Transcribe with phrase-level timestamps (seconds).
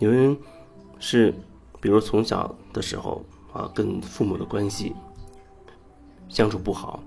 [0.00, 0.34] 有人
[0.98, 1.34] 是，
[1.78, 4.94] 比如从小的时候啊，跟父母的关系
[6.26, 7.02] 相处不好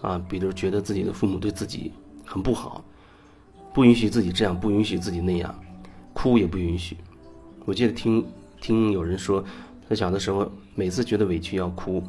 [0.00, 1.92] 啊，比如觉得自己的父母对自己
[2.24, 2.84] 很不好，
[3.74, 5.52] 不允许自己这样，不允许自己那样，
[6.14, 6.96] 哭也不允许。
[7.64, 8.24] 我记得听
[8.60, 9.44] 听有人说，
[9.88, 12.00] 他小的时候每次觉得委屈要哭，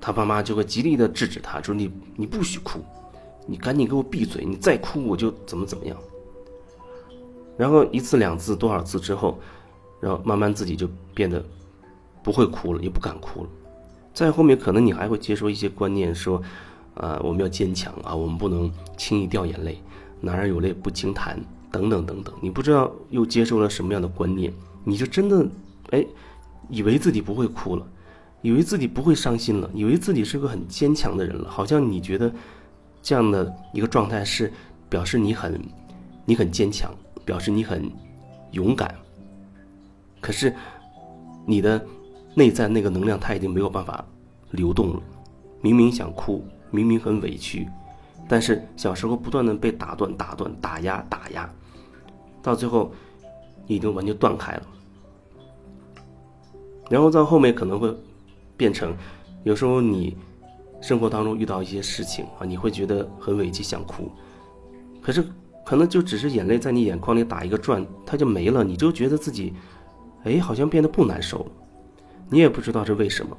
[0.00, 2.80] 他爸妈就会极力的制止他，说你你不许哭，
[3.46, 5.94] 你赶紧给我闭嘴，你再哭我就怎么怎么样。
[7.58, 9.38] 然后一次两次多少次之后，
[10.00, 11.44] 然后慢慢自己就变得
[12.22, 13.50] 不会哭了，也不敢哭了。
[14.14, 16.40] 再后面可能你还会接受一些观念，说，
[16.94, 19.82] 啊，我们要坚强啊，我们不能轻易掉眼泪，
[20.20, 21.38] 男儿有泪不轻弹，
[21.70, 22.32] 等等等等。
[22.40, 24.52] 你不知道又接受了什么样的观念，
[24.84, 25.46] 你就真的，
[25.90, 26.06] 哎，
[26.68, 27.86] 以为自己不会哭了，
[28.42, 32.32] 以为自己不会伤心了，以为自己是个很坚强的人了，好像你觉得
[33.02, 34.52] 这样的一个状态是
[34.88, 35.60] 表示你很，
[36.24, 36.92] 你很坚强。
[37.28, 37.92] 表示你很
[38.52, 38.94] 勇敢，
[40.18, 40.50] 可是
[41.44, 41.84] 你的
[42.34, 44.02] 内在那个能量，它已经没有办法
[44.52, 45.02] 流动了。
[45.60, 47.68] 明明想哭，明明很委屈，
[48.26, 51.52] 但是小时候不断的被打断、打断、打压、打压，
[52.42, 52.90] 到最后
[53.66, 54.62] 已经完全断开了。
[56.88, 57.94] 然后到后面可能会
[58.56, 58.96] 变成，
[59.44, 60.16] 有时候你
[60.80, 64.10] 生活当中遇到一些事情啊，你会觉得很委屈，想哭，
[65.02, 65.22] 可是。
[65.68, 69.52] 可能就只是眼泪在你眼眶里打一个转，它就没了，你就觉得自己，
[70.24, 71.46] 哎，好像变得不难受了。
[72.30, 73.36] 你也不知道是为什么，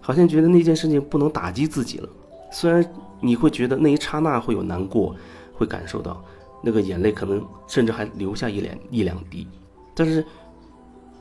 [0.00, 2.08] 好像觉得那件事情不能打击自己了。
[2.50, 2.82] 虽然
[3.20, 5.14] 你会觉得那一刹那会有难过，
[5.52, 6.24] 会感受到
[6.62, 9.46] 那个眼泪可能甚至还流下一两一两滴，
[9.94, 10.24] 但是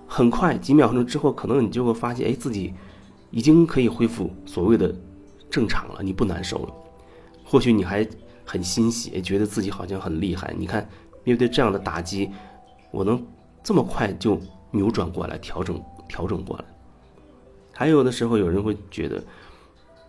[0.07, 2.73] 很快几秒钟之后，可能你就会发现，哎，自己
[3.29, 4.95] 已经可以恢复所谓的
[5.49, 6.73] 正常了，你不难受了。
[7.43, 8.07] 或许你还。
[8.49, 10.51] 很欣喜，觉得自己好像很厉害。
[10.57, 10.89] 你看，
[11.23, 12.31] 面对这样的打击，
[12.89, 13.23] 我能
[13.61, 16.65] 这么快就扭转过来，调整调整过来。
[17.71, 19.23] 还有的时候，有人会觉得，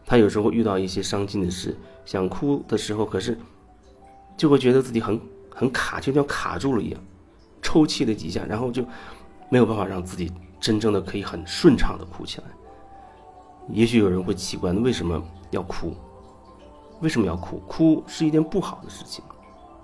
[0.06, 3.38] 他有时候遇到一些伤心的事，想哭的时候，可是
[4.38, 5.20] 就会觉得自己很
[5.54, 7.00] 很卡，就像卡住了一样，
[7.60, 8.82] 抽泣了几下，然后就
[9.50, 12.44] 没有办法让自己真正的可以很顺畅的哭起来。
[13.68, 15.94] 也许有人会奇怪，为什么要哭？
[17.00, 17.58] 为什么要哭？
[17.66, 19.24] 哭是一件不好的事情，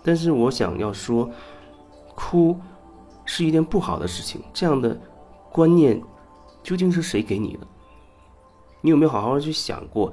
[0.03, 1.31] 但是我想要说，
[2.15, 2.59] 哭
[3.25, 4.43] 是一件不好的事情。
[4.53, 4.99] 这样的
[5.51, 6.03] 观念
[6.63, 7.67] 究竟是谁给你的？
[8.83, 10.13] 你有没有好好去想过，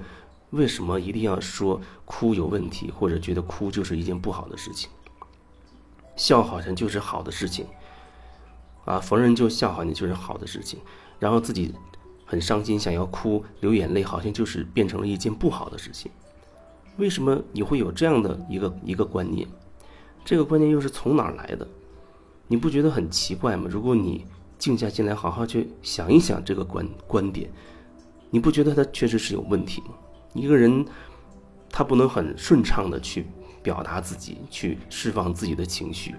[0.51, 4.89] 为什么一定要说哭有问题，或者觉得哭就是一件不好的事情？
[6.15, 7.65] 笑好像就是好的事情，
[8.85, 10.79] 啊，逢人就笑好像就是好的事情，
[11.19, 11.73] 然后自己
[12.25, 16.11] 很伤心想要哭流眼泪，好像就是变成了一件不好的事情。
[16.97, 19.47] 为什么你会有这样的一个一个观念？
[20.23, 21.67] 这个观念又是从哪儿来的？
[22.47, 23.67] 你不觉得很奇怪吗？
[23.69, 24.25] 如果你
[24.57, 27.49] 静下心来，好好去想一想这个观观点，
[28.29, 29.95] 你不觉得它确实是有问题吗？
[30.33, 30.85] 一个人
[31.69, 33.25] 他不能很顺畅的去
[33.61, 36.15] 表达自己，去释放自己的情绪，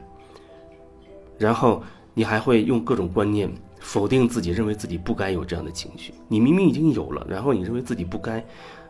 [1.38, 1.82] 然后
[2.12, 6.12] 你还会用各种观念否定自己，认为自己不该有这样的情绪。
[6.28, 8.44] 你明明已经有了，然后你认为自己不该，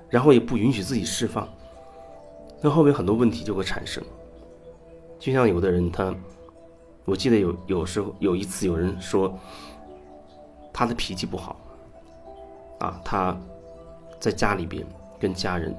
[0.09, 1.49] 然后也不允许自己释放。
[2.65, 4.03] 那后面很多问题就会产生，
[5.19, 6.15] 就像有的人他，
[7.05, 9.39] 我记得有有时候有一次有人说，
[10.73, 11.61] 他的脾气不好，
[12.81, 13.37] 啊，他
[14.19, 14.83] 在家里边
[15.21, 15.77] 跟家人，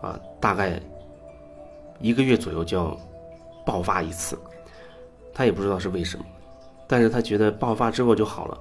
[0.00, 0.82] 啊，大概
[2.00, 2.98] 一个月左右就要
[3.64, 4.36] 爆发一次，
[5.32, 6.24] 他也不知道是为什么，
[6.88, 8.60] 但是他觉得爆发之后就好了，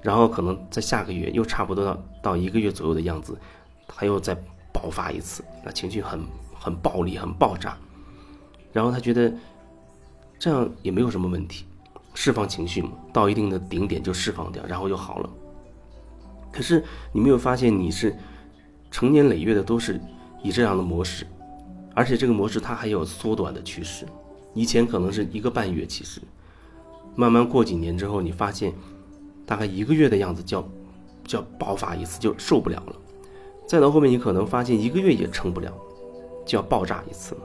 [0.00, 3.36] 然后可能在下个月又差不多到到一个月左右的样子，
[3.88, 4.32] 他又再
[4.72, 6.20] 爆发一次，那情绪很。
[6.64, 7.76] 很暴力，很爆炸，
[8.72, 9.30] 然后他觉得
[10.38, 11.66] 这样也没有什么问题，
[12.14, 15.28] 释放情绪嘛，到一定的顶点就释放掉，然后就好了。
[16.50, 16.82] 可是
[17.12, 18.16] 你没有发现，你是
[18.90, 20.00] 成年累月的都是
[20.42, 21.26] 以这样的模式，
[21.94, 24.06] 而且这个模式它还有缩短的趋势。
[24.54, 26.22] 以前可能是一个半月，其实
[27.14, 28.72] 慢慢过几年之后，你发现
[29.44, 30.68] 大概一个月的样子就要
[31.26, 32.96] 就要爆发一次，就受不了了。
[33.68, 35.70] 再到后面，你可能发现一个月也撑不了。
[36.44, 37.40] 就要爆炸一次了，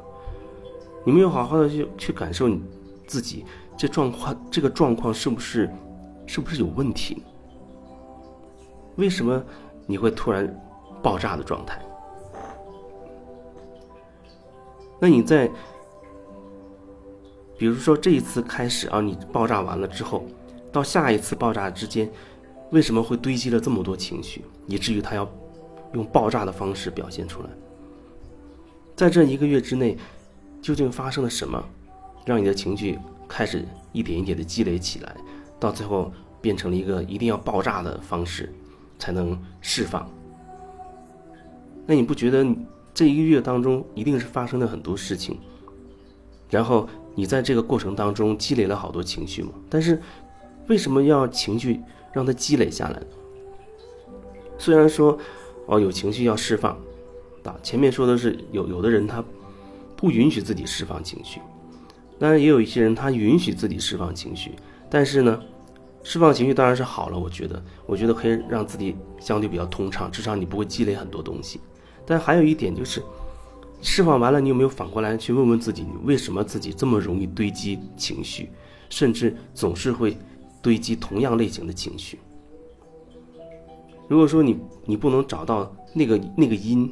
[1.05, 2.61] 你没有好好的去去感受你
[3.07, 3.45] 自己
[3.77, 5.69] 这状况，这个状况是不是
[6.25, 7.23] 是不是有问题？
[8.97, 9.41] 为什么
[9.85, 10.53] 你会突然
[11.01, 11.81] 爆炸的状态？
[14.99, 15.49] 那你在
[17.57, 20.25] 比如说这一次开始啊，你爆炸完了之后，
[20.71, 22.11] 到下一次爆炸之间，
[22.71, 25.25] 为什么会堆积了这么多情绪，以至于他要
[25.93, 27.49] 用爆炸的方式表现出来？
[28.99, 29.97] 在这一个月之内，
[30.61, 31.63] 究竟发生了什么，
[32.25, 32.99] 让你的情绪
[33.29, 35.15] 开始一点一点的积累起来，
[35.57, 36.11] 到最后
[36.41, 38.53] 变成了一个一定要爆炸的方式
[38.97, 40.05] 才能释放。
[41.85, 42.45] 那你不觉得
[42.93, 45.39] 这一个月当中一定是发生了很多事情，
[46.49, 46.85] 然后
[47.15, 49.51] 你在这个过程当中积累了好多情绪吗？
[49.69, 50.01] 但是
[50.67, 51.79] 为什么要情绪
[52.11, 53.01] 让它积累下来？
[54.57, 55.17] 虽然说
[55.67, 56.77] 哦有情绪要释放，
[57.43, 59.23] 啊前面说的是有有的人他
[59.95, 61.39] 不允许自己释放情绪，
[62.17, 64.51] 当然也有一些人他允许自己释放情绪，
[64.89, 65.41] 但是呢。
[66.01, 71.59] 释放情绪当然是好了，我觉得，我觉得可以让自己相对比较通畅，至少你不会积累很多东西。
[72.05, 73.03] 但还有一点就是，
[73.81, 78.49] 释放完了，你有没有反过来去问问自己，你为什么自己这么容易堆积情绪，
[78.89, 80.17] 甚至总是会
[80.61, 82.17] 堆积同样类型的情绪？
[84.07, 86.91] 如果说你你不能找到那个那个因，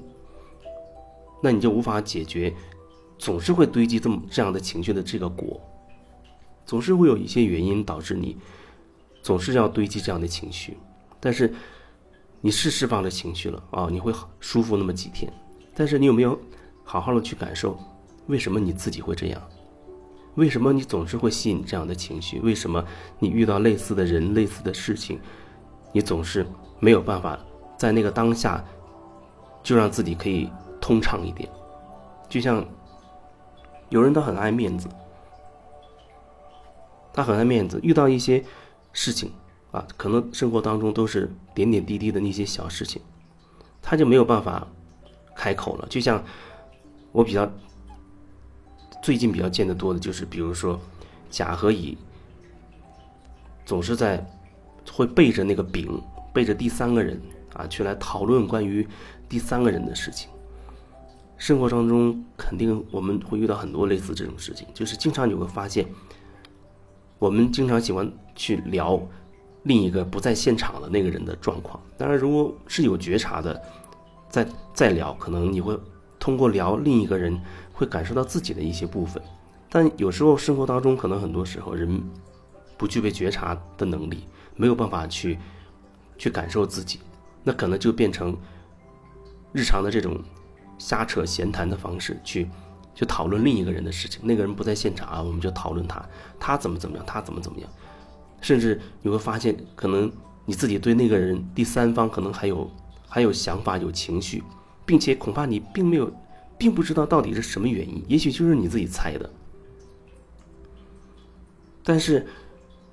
[1.41, 2.53] 那你就无法解决
[3.17, 5.61] 总是会堆积这么这样的情绪的这个果，
[6.65, 8.37] 总是会有一些原因导致你。
[9.23, 10.77] 总是要堆积这样的情绪，
[11.19, 11.53] 但是
[12.39, 15.29] 你是释放了情绪了啊，你会舒服那么几天。
[15.75, 16.39] 但是你有没有
[16.85, 17.77] 好好的去感受，
[18.27, 19.41] 为什么你自己会这样？
[20.35, 22.39] 为什么你总是会吸引这样的情绪？
[22.39, 22.81] 为什么
[23.19, 25.19] 你遇到类似的人、类似的事情，
[25.91, 26.45] 你总是
[26.79, 27.37] 没有办法
[27.77, 28.63] 在那个当下
[29.61, 30.49] 就让自己可以
[30.87, 31.49] 通畅一点？
[32.29, 32.65] 就像
[33.89, 34.87] 有人他很爱面子，
[37.11, 38.41] 他很爱面子，遇到一些。
[38.93, 39.31] 事情
[39.69, 42.99] 啊，可能生活当中都是点点滴滴的那些小事情，
[43.79, 44.65] 他就没有办法
[45.35, 45.87] 开口了。
[45.87, 46.23] 就像
[47.11, 47.47] 我比较
[49.03, 50.79] 最近比较见得多的就是，比如说
[51.29, 51.95] 甲和乙
[53.67, 54.25] 总是在
[54.91, 56.01] 会背着那个丙，
[56.33, 57.21] 背着第三个人
[57.53, 58.87] 啊，去来讨论关于
[59.29, 60.27] 第三个人的事情。
[61.37, 65.87] 生活当中肯定我们会遇到很多类似这种事情，就是经常你会发现。
[67.19, 69.01] 我们经常喜欢去聊
[69.63, 71.81] 另一个不在现场的那个人的状况。
[71.97, 73.59] 当然，如果是有觉察的，
[74.29, 75.75] 在在聊，可能你会
[76.19, 77.35] 通过聊另一个人，
[77.73, 79.19] 会感受到自己的一些部分。
[79.67, 81.99] 但有时候生活当中，可能很多时候人
[82.77, 84.25] 不具备觉察的能力，
[84.55, 85.39] 没有办法去
[86.19, 86.99] 去感受自己，
[87.43, 88.37] 那可能就变成
[89.53, 90.21] 日常的这种
[90.77, 92.47] 瞎扯闲谈的方式去。
[92.95, 96.03] 去讨论另一个人的事情，那个人不在现场啊，我们就讨论他，
[96.39, 97.69] 他怎么怎么样，他怎么怎么样，
[98.41, 100.11] 甚至你会发现，可能
[100.45, 102.67] 你自己对那个人第三方可能还有
[103.07, 104.43] 还有想法、有情绪，
[104.83, 106.11] 并且恐怕你并没有，
[106.57, 109.29] 并不知道到底是什么原因，也许就是你自己猜的。
[111.83, 112.25] 但是，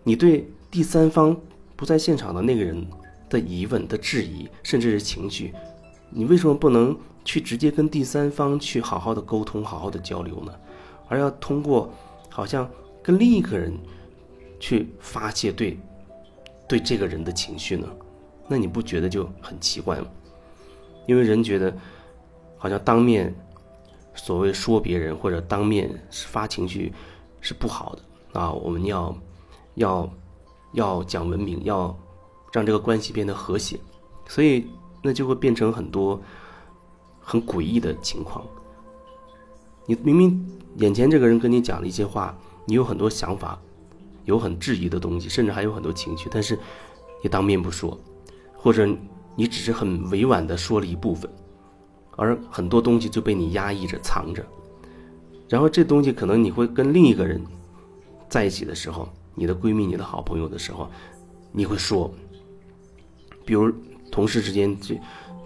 [0.02, 1.34] 你对第三方
[1.76, 2.86] 不在现场的那个人
[3.30, 5.54] 的疑问、的质疑，甚至是情绪，
[6.10, 6.94] 你为什么不能？
[7.24, 10.52] 去直接跟第三方去好好的沟通，好好的交流呢，
[11.08, 11.90] 而要通过
[12.28, 12.70] 好像
[13.02, 13.72] 跟另一个人
[14.60, 15.78] 去发泄对
[16.68, 17.88] 对这个人的情绪呢？
[18.46, 20.06] 那你不觉得就很奇怪吗？
[21.06, 21.74] 因为人觉得
[22.58, 23.34] 好像当面
[24.14, 26.92] 所谓说别人或者当面发情绪
[27.40, 29.16] 是不好的啊，我们要
[29.76, 30.12] 要
[30.72, 31.96] 要讲文明，要
[32.52, 33.78] 让这个关系变得和谐，
[34.28, 34.66] 所以
[35.02, 36.20] 那就会变成很多。
[37.26, 38.44] 很诡异的情况，
[39.86, 42.36] 你明明眼前这个人跟你讲了一些话，
[42.66, 43.58] 你有很多想法，
[44.26, 46.58] 有很质疑的东西，甚至还有很多情绪，但是
[47.22, 47.98] 你当面不说，
[48.54, 48.86] 或者
[49.34, 51.30] 你只是很委婉的说了一部分，
[52.16, 54.44] 而很多东西就被你压抑着藏着，
[55.48, 57.42] 然后这东西可能你会跟另一个人
[58.28, 60.90] 在一起的时候，你的闺蜜、你的好朋友的时候，
[61.52, 62.12] 你会说，
[63.46, 63.72] 比如
[64.12, 64.94] 同事之间就。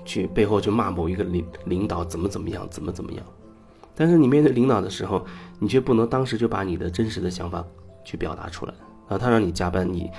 [0.08, 3.22] 去背后去骂某一个领领导怎么怎么样，怎么怎么样，
[3.94, 5.22] 但是你面对领导的时候，
[5.58, 7.62] 你却不能当时就把你的真实的想法
[8.06, 8.72] 去表达出来
[9.06, 9.18] 啊。
[9.18, 10.10] 他让你加班，你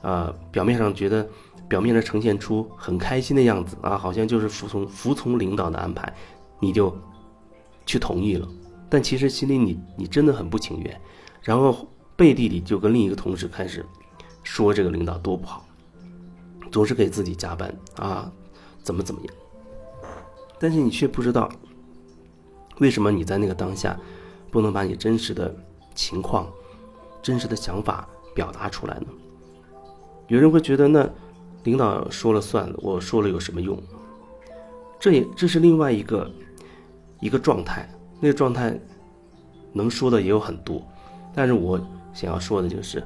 [0.00, 1.28] 啊表面上觉得
[1.68, 6.10] 表面上呈现出很开心的样子啊，好像就是服从服从领导的安排，
[6.58, 6.96] 你就
[7.84, 8.48] 去同意了。
[8.88, 11.00] 但其实心里你你真的很不情愿，
[11.42, 11.86] 然后
[12.16, 13.84] 背地里就跟另一个同事开始
[14.42, 15.66] 说这个领导多不好，
[16.72, 18.32] 总是给自己加班啊。
[18.82, 19.34] 怎么怎么样？
[20.58, 21.50] 但是你却不知道，
[22.80, 23.98] 为什么你在那个当下，
[24.50, 25.54] 不能把你真实的
[25.94, 26.46] 情况、
[27.22, 29.06] 真实的想法表达出来呢？
[30.28, 31.08] 有人会觉得，那
[31.64, 33.82] 领导说了算，我说了有什么用？
[34.98, 36.30] 这也这是另外一个
[37.20, 37.88] 一个状态，
[38.20, 38.78] 那个状态
[39.72, 40.82] 能说的也有很多，
[41.34, 41.80] 但是我
[42.12, 43.02] 想要说的就是，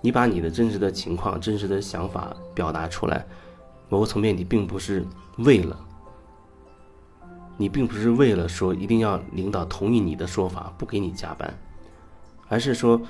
[0.00, 3.26] 你把你的真实的情况、真实的想法表达出来。
[3.88, 5.06] 某个层面，你并不是
[5.38, 5.78] 为了，
[7.56, 11.52] 你并不是为了说一定要领导同意你的说法，不给你加班，
[12.48, 13.00] 而是说，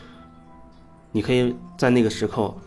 [1.11, 2.61] 你可以在那个时候，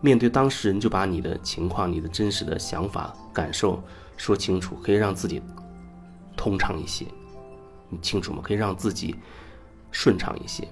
[0.00, 3.82] 面对当事人就把你的情况、你的真实的想法、感受
[4.16, 5.40] 说清楚，可以让自己
[6.36, 7.06] 通畅一些。
[7.88, 8.40] 你清楚吗？
[8.42, 9.14] 可以让自己
[9.90, 10.66] 顺畅一些，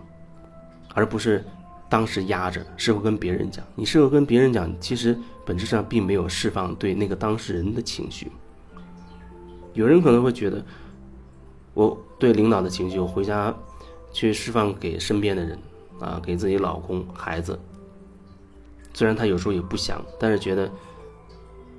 [0.94, 1.44] 而不是
[1.92, 3.62] 当时压着，事后跟别人讲。
[3.75, 8.32] 你事后跟别人讲，其实本质上并没有释放对那个当事人的情绪。
[9.75, 10.64] 有人可能会觉得，
[11.75, 13.54] 我对领导的情绪，我回家
[14.11, 15.58] 去释放给身边的人
[16.00, 17.61] 啊，给自己老公、孩子。
[18.94, 20.72] 虽然他有时候也不想，但是觉得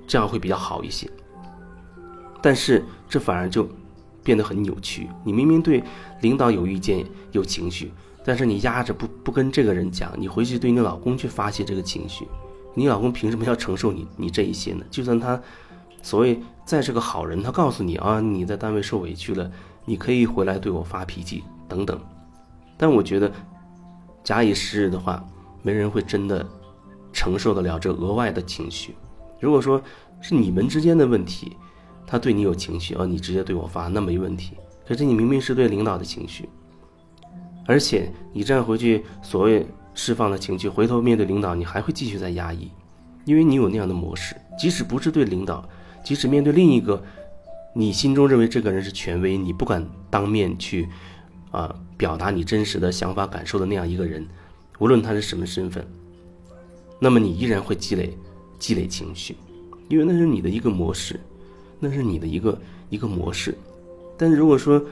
[0.06, 1.10] 这样会比较好一些。
[2.40, 3.68] 但是这反而就。
[4.24, 5.06] 变得很扭曲。
[5.22, 5.84] 你明明对
[6.22, 7.92] 领导有意见、有情绪，
[8.24, 12.26] 但是你压着不不跟这个人讲，你回去对你老公去发泄这个情绪，
[12.74, 14.84] 你老公凭什么要承受你你这一些呢？
[14.90, 15.40] 就算他
[16.02, 19.50] 所谓再是个好人，他告诉你啊，你在单位受委屈了，
[19.84, 22.00] 你可以回来对我发脾气等等。
[22.76, 23.30] 但我觉得，
[24.22, 25.24] 假以时日的话，
[25.62, 26.44] 没人会真的
[27.12, 28.94] 承受得了这额外的情绪。
[29.38, 29.80] 如果说
[30.20, 31.56] 是你们之间的问题。
[32.06, 34.52] 他对你有情绪啊，你直接对我发那没问题。
[34.86, 36.46] 可是你明明是对领导的情绪，
[37.66, 42.70] 而且你这样回去所谓释放的情绪，回头面对领导，你还会继续在压抑，
[43.24, 44.36] 因为你有那样的模式。
[44.58, 45.66] 即使不是对领导，
[46.04, 47.02] 即使面对另一个
[47.74, 50.88] 你心中认为这个人是权威，你不敢当面去
[51.50, 54.26] 啊表达你真实的想法感受的那样一个人，
[54.78, 55.86] 无论他是什么身份，
[56.98, 58.16] 那么你依然会积累
[58.58, 59.36] 积累情绪，
[59.88, 61.18] 因为那是你的一个模式。
[61.80, 63.54] 那是你的一个一个模式，
[64.16, 64.82] 但如果说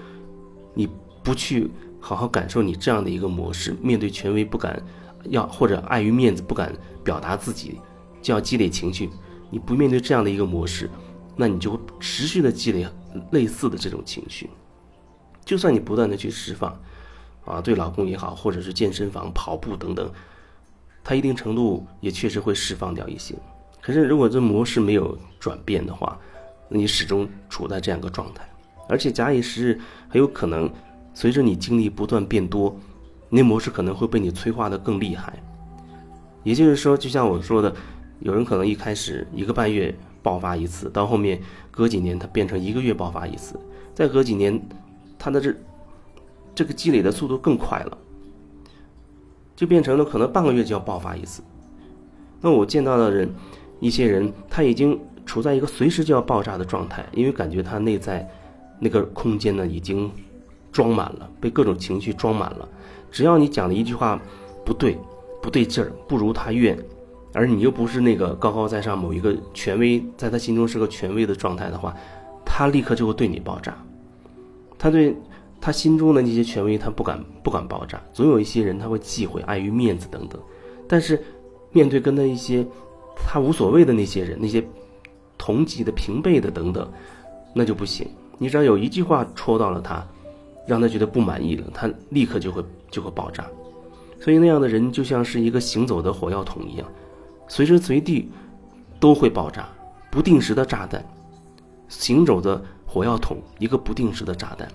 [0.75, 0.87] 你
[1.23, 1.71] 不去
[2.03, 4.83] 好好感受你这样的一个模式，面对权威不敢
[5.31, 7.81] 要或者碍于面子不敢表达自己，
[8.21, 9.09] 就要积累情绪。
[9.51, 10.91] 你不面对这样的一个模式，
[11.37, 12.85] 那你就会持续的积累
[13.31, 14.51] 类似的这种情绪。
[15.45, 16.77] 就算你不断的去释放，
[17.45, 20.11] 啊，对老公也好，或者是健身房跑步等等，
[21.05, 23.35] 他一定程度也确实会释放掉一些。
[23.81, 26.19] 可是如果这模式没有转变的话，
[26.69, 28.49] 你始终处在这样一个状态，
[28.89, 30.71] 而且假以时日，很有可能
[31.15, 32.77] 随着你经历不断变多，
[33.29, 35.33] 那模式可能会被你催化的更厉害。
[36.43, 37.75] 也就是说，就像我说的，
[38.21, 41.41] 有人可能一开始一个半月爆发一次，到后面
[41.71, 43.59] 隔几年他变成一个月爆发一次，
[43.95, 44.61] 再隔几年，
[45.19, 45.55] 他的这
[46.55, 47.99] 这个积累的速度更快了，
[49.55, 51.43] 就变成了可能半个月就要爆发一次。
[52.41, 53.29] 那我见到的人，
[53.81, 54.99] 一些人他已经。
[55.25, 58.29] 处在一个随时就要爆炸的状态，因为感觉他内在
[58.81, 60.11] 那个空间呢已经
[60.73, 62.69] 装满了，被各种情绪装满了。
[63.11, 64.21] 只要你讲的一句话
[64.65, 64.99] 不对、
[65.41, 66.77] 不对劲儿、不如他愿，
[67.33, 71.95] 而你又不是那个高高在上某一个权威，在他心中是个权威的状态的话，
[72.45, 73.77] 他立刻就会对你爆炸。
[74.79, 75.15] 他对
[75.61, 78.03] 他心中的那些权威，他不敢不敢爆炸。
[78.13, 80.41] 总有一些人他会忌讳，碍于面子等等。
[80.89, 81.23] 但是
[81.71, 82.67] 面对跟他一些
[83.15, 84.65] 他无所谓的那些人，那些。
[85.39, 86.89] 同级的、平辈的等等，
[87.53, 88.07] 那就不行。
[88.39, 90.07] 你只要有一句话戳到了他，
[90.67, 93.47] 让他觉得不满意了，他立刻就会就会爆炸。
[94.21, 96.89] 所以那样的人就像是一个行走的火药桶一样，
[97.49, 98.31] 随时随地
[99.01, 99.69] 都会爆炸，
[100.11, 101.05] 不定时的炸弹，
[101.89, 104.69] 行走的火药桶，一个不定时的炸弹。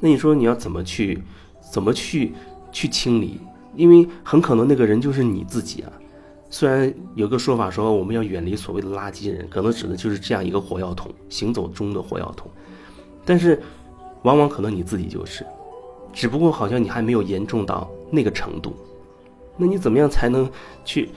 [0.00, 1.22] 那你说你要怎么去，
[1.60, 2.32] 怎么去
[2.72, 3.38] 去清理？
[3.76, 5.92] 因为很可能那个人就是你自己啊。
[6.50, 12.50] 虽然有个说法说我们要远离所谓的垃圾人，可能指的就是这样一个火药桶，行走中的火药桶，
[13.26, 13.60] 但是，
[14.22, 15.46] 往往可能你自己就是，
[16.12, 18.76] 只不过好像你还没有严重到那个程度，
[19.56, 20.50] 那你怎么样才能
[20.84, 21.10] 去，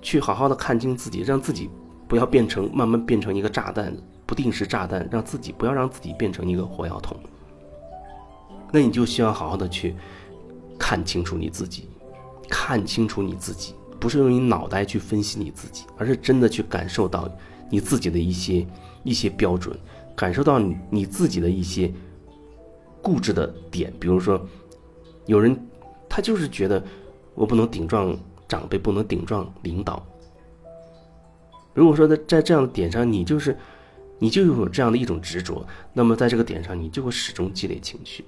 [0.00, 1.68] 去好好的看清自己，让自己
[2.08, 3.96] 不要变成慢慢变成一个炸弹，
[4.26, 7.16] 不定时炸弹，让自己不要让自己变成一个火药桶，
[8.72, 9.94] 那你就需要好好的去
[10.78, 11.88] 看清楚你自己，
[12.48, 13.74] 看清楚你自己。
[14.00, 17.30] 不是用你脑袋去分析你自己，而是真的去感受到
[17.70, 18.66] 你自己的一些
[19.04, 19.78] 一些标准，
[20.16, 21.88] 感受到你你自己的一些
[23.02, 23.92] 固执的点。
[24.00, 24.40] 比如说，
[25.26, 25.54] 有人
[26.08, 26.82] 他就是觉得
[27.34, 28.16] 我不能顶撞
[28.48, 30.06] 长辈，不能顶撞领导。
[31.74, 33.56] 如果说在在这样的点上，你就是
[34.18, 38.24] 你就有这样的一种执着，那么在这个点上，你就会始终积累情绪。